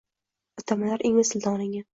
atamalar 0.63 1.05
ingliz 1.11 1.33
tilidan 1.35 1.53
olingan 1.61 1.89